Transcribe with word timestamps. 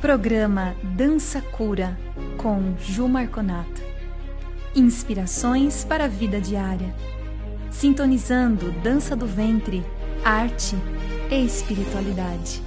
Programa 0.00 0.76
Dança 0.80 1.40
Cura 1.40 1.98
com 2.36 2.76
Ju 2.78 3.08
Marconato. 3.08 3.82
Inspirações 4.72 5.84
para 5.84 6.04
a 6.04 6.08
vida 6.08 6.40
diária. 6.40 6.94
Sintonizando 7.68 8.70
dança 8.80 9.16
do 9.16 9.26
ventre, 9.26 9.84
arte 10.24 10.76
e 11.28 11.44
espiritualidade. 11.44 12.62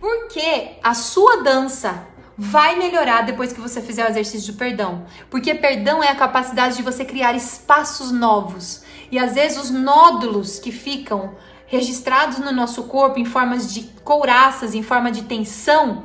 Porque 0.00 0.78
a 0.82 0.94
sua 0.94 1.42
dança 1.42 2.06
vai 2.38 2.78
melhorar 2.78 3.20
depois 3.20 3.52
que 3.52 3.60
você 3.60 3.82
fizer 3.82 4.06
o 4.06 4.08
exercício 4.08 4.50
de 4.50 4.58
perdão. 4.58 5.04
Porque 5.28 5.54
perdão 5.54 6.02
é 6.02 6.08
a 6.08 6.16
capacidade 6.16 6.76
de 6.76 6.82
você 6.82 7.04
criar 7.04 7.34
espaços 7.34 8.10
novos. 8.10 8.82
E 9.10 9.18
às 9.18 9.34
vezes 9.34 9.58
os 9.58 9.70
nódulos 9.70 10.58
que 10.58 10.72
ficam 10.72 11.36
registrados 11.68 12.38
no 12.38 12.50
nosso 12.50 12.84
corpo 12.84 13.18
em 13.18 13.24
formas 13.24 13.72
de 13.72 13.82
couraças, 14.02 14.74
em 14.74 14.82
forma 14.82 15.12
de 15.12 15.22
tensão, 15.22 16.02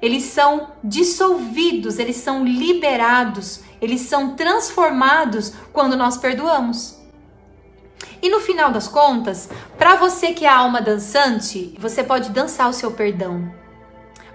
eles 0.00 0.22
são 0.24 0.68
dissolvidos, 0.82 1.98
eles 1.98 2.16
são 2.16 2.44
liberados, 2.44 3.60
eles 3.82 4.02
são 4.02 4.34
transformados 4.34 5.52
quando 5.72 5.96
nós 5.96 6.16
perdoamos. 6.16 6.98
E 8.22 8.30
no 8.30 8.40
final 8.40 8.70
das 8.70 8.86
contas, 8.86 9.48
para 9.76 9.96
você 9.96 10.32
que 10.32 10.44
é 10.44 10.48
alma 10.48 10.80
dançante, 10.80 11.74
você 11.78 12.02
pode 12.02 12.30
dançar 12.30 12.68
o 12.68 12.72
seu 12.72 12.92
perdão. 12.92 13.52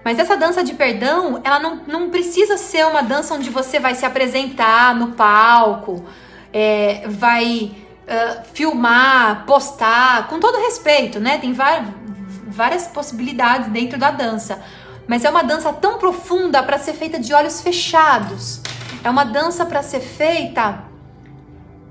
Mas 0.04 0.18
essa 0.18 0.36
dança 0.36 0.62
de 0.62 0.74
perdão, 0.74 1.40
ela 1.42 1.58
não, 1.58 1.80
não 1.86 2.10
precisa 2.10 2.56
ser 2.56 2.86
uma 2.86 3.02
dança 3.02 3.34
onde 3.34 3.50
você 3.50 3.80
vai 3.80 3.94
se 3.94 4.04
apresentar 4.04 4.94
no 4.94 5.12
palco, 5.12 6.04
é, 6.52 7.04
vai 7.08 7.74
uh, 8.06 8.44
filmar, 8.54 9.44
postar, 9.46 10.28
com 10.28 10.38
todo 10.38 10.58
respeito, 10.58 11.20
né? 11.20 11.38
Tem 11.38 11.52
várias 11.52 12.86
possibilidades 12.86 13.68
dentro 13.70 13.98
da 13.98 14.10
dança. 14.10 14.62
Mas 15.06 15.24
é 15.24 15.30
uma 15.30 15.42
dança 15.42 15.72
tão 15.72 15.98
profunda 15.98 16.62
para 16.62 16.78
ser 16.78 16.94
feita 16.94 17.18
de 17.18 17.32
olhos 17.32 17.60
fechados. 17.60 18.60
É 19.04 19.10
uma 19.10 19.24
dança 19.24 19.64
para 19.64 19.82
ser 19.82 20.00
feita 20.00 20.84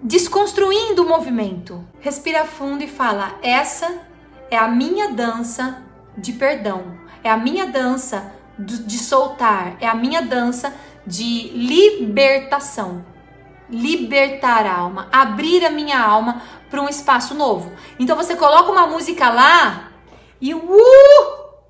desconstruindo 0.01 1.03
o 1.03 1.07
movimento. 1.07 1.83
Respira 1.99 2.45
fundo 2.45 2.83
e 2.83 2.87
fala: 2.87 3.35
essa 3.41 3.99
é 4.51 4.57
a 4.57 4.67
minha 4.67 5.11
dança 5.11 5.81
de 6.17 6.33
perdão. 6.33 6.97
É 7.23 7.29
a 7.29 7.37
minha 7.37 7.67
dança 7.67 8.33
de 8.59 8.97
soltar. 8.97 9.77
É 9.79 9.87
a 9.87 9.95
minha 9.95 10.21
dança 10.21 10.73
de 11.05 11.49
libertação 11.49 13.14
libertar 13.69 14.65
a 14.65 14.75
alma, 14.75 15.07
abrir 15.11 15.65
a 15.65 15.69
minha 15.69 15.99
alma 15.99 16.41
para 16.69 16.81
um 16.81 16.89
espaço 16.89 17.33
novo. 17.33 17.71
Então 17.99 18.15
você 18.15 18.35
coloca 18.35 18.71
uma 18.71 18.87
música 18.87 19.29
lá 19.29 19.91
e 20.41 20.53
uh, 20.53 20.61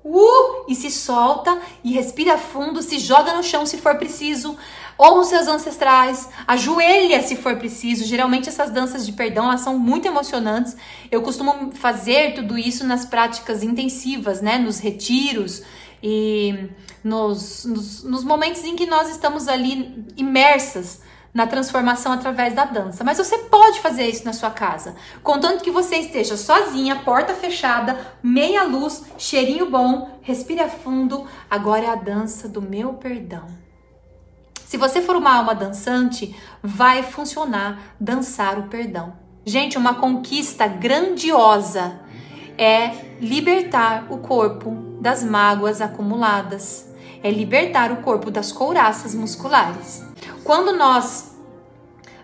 uh, 0.04 0.64
e 0.68 0.74
se 0.74 0.90
solta 0.90 1.58
e 1.82 1.92
respira 1.92 2.38
fundo, 2.38 2.82
se 2.82 2.98
joga 2.98 3.34
no 3.34 3.42
chão 3.42 3.64
se 3.66 3.78
for 3.78 3.96
preciso, 3.96 4.56
ou 4.98 5.20
os 5.20 5.28
seus 5.28 5.46
ancestrais, 5.46 6.28
ajoelha 6.46 7.22
se 7.22 7.36
for 7.36 7.56
preciso. 7.56 8.04
Geralmente 8.04 8.48
essas 8.48 8.70
danças 8.70 9.04
de 9.04 9.12
perdão, 9.12 9.46
elas 9.46 9.60
são 9.60 9.78
muito 9.78 10.06
emocionantes. 10.06 10.76
Eu 11.10 11.22
costumo 11.22 11.72
fazer 11.72 12.34
tudo 12.34 12.56
isso 12.56 12.86
nas 12.86 13.04
práticas 13.04 13.62
intensivas, 13.62 14.40
né, 14.40 14.58
nos 14.58 14.78
retiros 14.78 15.62
e 16.02 16.68
nos, 17.04 17.64
nos, 17.64 18.02
nos 18.02 18.24
momentos 18.24 18.64
em 18.64 18.74
que 18.74 18.86
nós 18.86 19.08
estamos 19.10 19.48
ali 19.48 20.06
imersas 20.16 21.00
na 21.36 21.46
transformação 21.46 22.12
através 22.12 22.54
da 22.54 22.64
dança. 22.64 23.04
Mas 23.04 23.18
você 23.18 23.36
pode 23.36 23.80
fazer 23.80 24.08
isso 24.08 24.24
na 24.24 24.32
sua 24.32 24.50
casa, 24.50 24.96
contanto 25.22 25.62
que 25.62 25.70
você 25.70 25.96
esteja 25.96 26.34
sozinha, 26.34 27.02
porta 27.04 27.34
fechada, 27.34 27.94
meia 28.22 28.62
luz, 28.62 29.04
cheirinho 29.18 29.70
bom, 29.70 30.18
respire 30.22 30.66
fundo. 30.82 31.26
Agora 31.50 31.84
é 31.84 31.90
a 31.90 31.94
dança 31.94 32.48
do 32.48 32.62
meu 32.62 32.94
perdão. 32.94 33.44
Se 34.64 34.78
você 34.78 35.02
for 35.02 35.14
uma 35.14 35.36
alma 35.36 35.54
dançante, 35.54 36.34
vai 36.62 37.02
funcionar 37.02 37.94
dançar 38.00 38.58
o 38.58 38.68
perdão. 38.68 39.12
Gente, 39.44 39.76
uma 39.76 39.96
conquista 39.96 40.66
grandiosa 40.66 42.00
é 42.56 42.88
libertar 43.20 44.06
o 44.10 44.18
corpo 44.18 44.70
das 45.02 45.22
mágoas 45.22 45.82
acumuladas, 45.82 46.88
é 47.22 47.30
libertar 47.30 47.92
o 47.92 47.98
corpo 47.98 48.30
das 48.30 48.50
couraças 48.50 49.14
musculares. 49.14 50.02
Quando 50.42 50.72
nós 50.76 51.35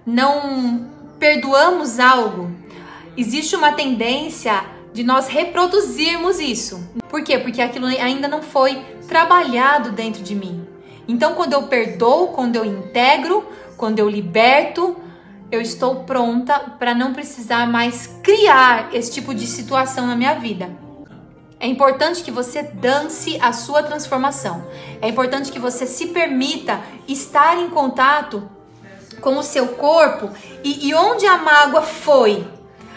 não 0.06 0.86
perdoamos 1.18 1.98
algo, 1.98 2.50
existe 3.16 3.54
uma 3.54 3.72
tendência 3.72 4.64
de 4.92 5.02
nós 5.02 5.28
reproduzirmos 5.28 6.40
isso. 6.40 6.86
Por 7.08 7.22
quê? 7.22 7.38
Porque 7.38 7.62
aquilo 7.62 7.86
ainda 7.86 8.28
não 8.28 8.42
foi 8.42 8.82
trabalhado 9.08 9.92
dentro 9.92 10.22
de 10.22 10.34
mim. 10.34 10.66
Então, 11.06 11.34
quando 11.34 11.52
eu 11.52 11.64
perdoo, 11.64 12.28
quando 12.28 12.56
eu 12.56 12.64
integro, 12.64 13.46
quando 13.76 13.98
eu 13.98 14.08
liberto, 14.08 14.96
eu 15.50 15.60
estou 15.60 16.04
pronta 16.04 16.58
para 16.78 16.94
não 16.94 17.12
precisar 17.12 17.66
mais 17.66 18.06
criar 18.22 18.94
esse 18.94 19.12
tipo 19.12 19.34
de 19.34 19.46
situação 19.46 20.06
na 20.06 20.16
minha 20.16 20.34
vida. 20.34 20.70
É 21.60 21.66
importante 21.66 22.24
que 22.24 22.30
você 22.30 22.62
dance 22.62 23.38
a 23.41 23.52
sua 23.52 23.82
transformação. 23.82 24.66
É 25.00 25.08
importante 25.08 25.52
que 25.52 25.58
você 25.58 25.86
se 25.86 26.08
permita 26.08 26.80
estar 27.06 27.56
em 27.58 27.68
contato 27.68 28.48
com 29.22 29.38
o 29.38 29.43
seu 29.43 29.69
corpo 29.69 30.28
e, 30.62 30.88
e 30.88 30.94
onde 30.94 31.25
a 31.25 31.38
mágoa 31.38 31.81
foi. 31.81 32.47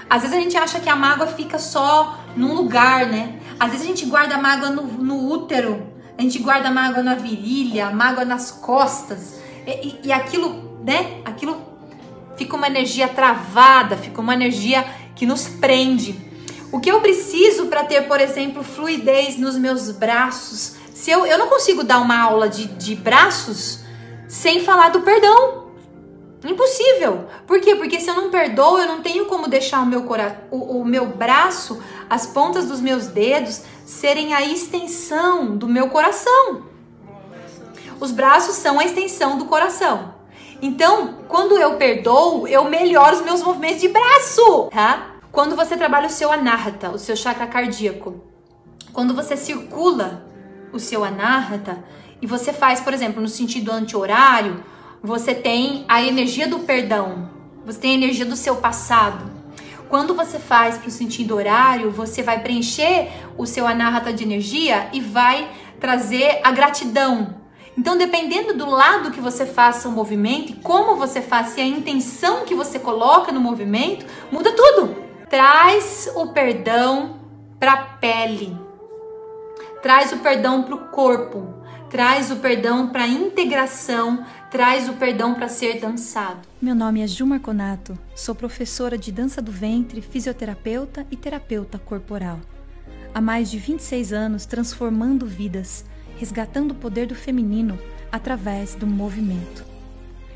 Às 0.09 0.23
vezes 0.23 0.37
a 0.37 0.41
gente 0.41 0.57
acha 0.57 0.79
que 0.79 0.89
a 0.89 0.95
mágoa 0.95 1.27
fica 1.27 1.57
só 1.57 2.19
num 2.35 2.53
lugar, 2.53 3.05
né? 3.05 3.39
Às 3.57 3.71
vezes 3.71 3.85
a 3.85 3.89
gente 3.89 4.05
guarda 4.05 4.35
a 4.35 4.41
mágoa 4.41 4.69
no, 4.69 4.83
no 4.83 5.31
útero, 5.31 5.87
a 6.17 6.21
gente 6.21 6.39
guarda 6.39 6.67
a 6.67 6.71
mágoa 6.71 7.01
na 7.01 7.15
virilha, 7.15 7.87
a 7.87 7.91
mágoa 7.91 8.25
nas 8.25 8.51
costas. 8.51 9.39
E, 9.65 9.71
e, 9.71 9.99
e 10.07 10.11
aquilo, 10.11 10.81
né? 10.83 11.21
Aquilo 11.23 11.61
fica 12.35 12.55
uma 12.55 12.67
energia 12.67 13.07
travada, 13.07 13.95
fica 13.95 14.19
uma 14.19 14.33
energia 14.33 14.85
que 15.15 15.25
nos 15.25 15.47
prende. 15.47 16.19
O 16.71 16.79
que 16.79 16.91
eu 16.91 16.99
preciso 17.01 17.67
para 17.67 17.83
ter, 17.85 18.01
por 18.01 18.19
exemplo, 18.19 18.63
fluidez 18.63 19.37
nos 19.37 19.57
meus 19.57 19.91
braços? 19.91 20.75
Se 20.93 21.11
eu, 21.11 21.25
eu 21.25 21.37
não 21.37 21.47
consigo 21.47 21.83
dar 21.83 21.99
uma 21.99 22.19
aula 22.19 22.49
de, 22.49 22.65
de 22.65 22.95
braços 22.95 23.79
sem 24.27 24.63
falar 24.63 24.89
do 24.89 25.01
perdão. 25.01 25.64
Impossível. 26.43 27.25
Por 27.47 27.59
quê? 27.59 27.75
Porque 27.75 27.99
se 27.99 28.09
eu 28.09 28.15
não 28.15 28.29
perdoo, 28.29 28.77
eu 28.77 28.87
não 28.87 29.01
tenho 29.01 29.25
como 29.25 29.47
deixar 29.47 29.81
o 29.81 29.85
meu, 29.85 30.03
cora 30.03 30.45
o, 30.51 30.79
o 30.79 30.85
meu 30.85 31.07
braço, 31.07 31.81
as 32.09 32.27
pontas 32.27 32.65
dos 32.65 32.79
meus 32.79 33.07
dedos, 33.07 33.63
serem 33.85 34.33
a 34.33 34.41
extensão 34.41 35.55
do 35.55 35.67
meu 35.67 35.89
coração. 35.89 36.63
Os 37.99 38.11
braços 38.11 38.55
são 38.55 38.79
a 38.79 38.83
extensão 38.83 39.37
do 39.37 39.45
coração. 39.45 40.13
Então, 40.61 41.19
quando 41.27 41.57
eu 41.57 41.77
perdoo, 41.77 42.47
eu 42.47 42.65
melhoro 42.65 43.15
os 43.15 43.21
meus 43.21 43.41
movimentos 43.41 43.81
de 43.81 43.87
braço, 43.87 44.69
tá? 44.71 45.15
Quando 45.31 45.55
você 45.55 45.75
trabalha 45.75 46.07
o 46.07 46.11
seu 46.11 46.31
anahata, 46.31 46.91
o 46.91 46.97
seu 46.97 47.15
chakra 47.15 47.47
cardíaco, 47.47 48.21
quando 48.93 49.13
você 49.13 49.35
circula 49.35 50.25
o 50.71 50.79
seu 50.79 51.03
anahata 51.03 51.83
e 52.21 52.27
você 52.27 52.53
faz, 52.53 52.79
por 52.79 52.93
exemplo, 52.93 53.21
no 53.21 53.27
sentido 53.27 53.71
anti-horário, 53.71 54.63
você 55.05 55.35
tem 55.35 55.85
a 55.87 56.01
energia 56.01 56.47
do 56.47 56.59
perdão, 56.59 57.29
você 57.63 57.79
tem 57.79 57.91
a 57.91 57.95
energia 57.95 58.25
do 58.25 58.35
seu 58.35 58.55
passado. 58.55 59.31
Quando 59.87 60.15
você 60.15 60.39
faz 60.39 60.79
para 60.79 60.87
o 60.87 60.91
sentido 60.91 61.35
horário, 61.35 61.91
você 61.91 62.23
vai 62.23 62.41
preencher 62.41 63.11
o 63.37 63.45
seu 63.45 63.67
anahata 63.67 64.11
de 64.11 64.23
energia 64.23 64.89
e 64.91 64.99
vai 64.99 65.47
trazer 65.79 66.41
a 66.43 66.51
gratidão. 66.51 67.35
Então, 67.77 67.95
dependendo 67.95 68.55
do 68.55 68.67
lado 68.67 69.11
que 69.11 69.21
você 69.21 69.45
faça 69.45 69.87
o 69.87 69.91
movimento 69.91 70.53
e 70.53 70.55
como 70.55 70.95
você 70.95 71.21
faça 71.21 71.59
e 71.59 71.63
a 71.63 71.67
intenção 71.67 72.43
que 72.43 72.55
você 72.55 72.79
coloca 72.79 73.31
no 73.31 73.39
movimento, 73.39 74.05
muda 74.31 74.53
tudo. 74.53 74.95
Traz 75.29 76.11
o 76.15 76.27
perdão 76.27 77.19
para 77.59 77.73
a 77.73 77.77
pele. 77.77 78.57
Traz 79.83 80.11
o 80.13 80.17
perdão 80.17 80.63
para 80.63 80.75
o 80.75 80.87
corpo. 80.87 81.54
Traz 81.95 82.29
o 82.29 82.35
perdão 82.35 82.89
para 82.89 83.07
integração. 83.07 84.25
Traz 84.51 84.89
o 84.89 84.95
perdão 84.95 85.33
para 85.33 85.47
ser 85.47 85.79
dançado. 85.79 86.41
Meu 86.61 86.75
nome 86.75 87.01
é 87.01 87.07
Ju 87.07 87.25
Marconato. 87.25 87.97
Sou 88.13 88.35
professora 88.35 88.97
de 88.97 89.13
dança 89.13 89.41
do 89.41 89.49
ventre, 89.49 90.01
fisioterapeuta 90.01 91.07
e 91.09 91.15
terapeuta 91.15 91.79
corporal. 91.79 92.41
Há 93.13 93.21
mais 93.21 93.49
de 93.49 93.57
26 93.57 94.11
anos 94.11 94.45
transformando 94.45 95.25
vidas, 95.25 95.85
resgatando 96.17 96.71
o 96.71 96.75
poder 96.75 97.07
do 97.07 97.15
feminino 97.15 97.79
através 98.11 98.75
do 98.75 98.85
movimento. 98.85 99.63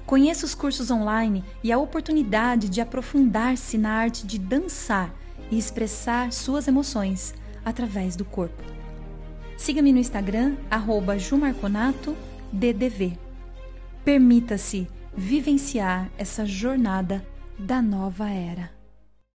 Conheça 0.06 0.45
os 0.45 0.56
cursos 0.56 0.89
online 0.89 1.44
e 1.61 1.73
a 1.73 1.77
oportunidade 1.77 2.69
de 2.69 2.79
aprofundar-se 2.79 3.77
na 3.77 3.91
arte 3.91 4.25
de 4.25 4.39
dançar 4.39 5.13
e 5.51 5.57
expressar 5.57 6.31
suas 6.31 6.69
emoções 6.69 7.33
através 7.65 8.15
do 8.15 8.23
corpo. 8.23 8.78
Siga-me 9.59 9.91
no 9.91 10.00
Instagram, 10.00 10.56
jumarconatoddv. 11.17 13.17
Permita-se 14.06 14.88
vivenciar 15.13 16.09
essa 16.17 16.45
jornada 16.45 17.21
da 17.59 17.81
nova 17.81 18.29
era. 18.29 18.78